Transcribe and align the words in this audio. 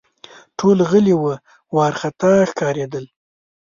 ټول 0.57 0.77
غلي 0.89 1.15
وه، 1.21 1.33
وارخطا 1.75 2.33
ښکارېدل 2.49 3.05